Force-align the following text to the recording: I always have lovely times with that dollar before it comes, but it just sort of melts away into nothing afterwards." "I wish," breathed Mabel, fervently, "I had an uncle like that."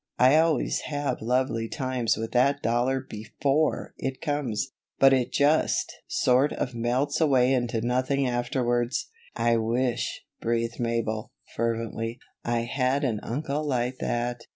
I 0.17 0.35
always 0.37 0.79
have 0.85 1.21
lovely 1.21 1.69
times 1.69 2.17
with 2.17 2.31
that 2.31 2.63
dollar 2.63 3.01
before 3.01 3.93
it 3.99 4.19
comes, 4.19 4.71
but 4.97 5.13
it 5.13 5.31
just 5.31 5.93
sort 6.07 6.51
of 6.53 6.73
melts 6.73 7.21
away 7.21 7.53
into 7.53 7.81
nothing 7.81 8.25
afterwards." 8.27 9.11
"I 9.35 9.57
wish," 9.57 10.23
breathed 10.41 10.79
Mabel, 10.79 11.33
fervently, 11.55 12.17
"I 12.43 12.61
had 12.61 13.03
an 13.03 13.19
uncle 13.21 13.63
like 13.63 13.99
that." 13.99 14.41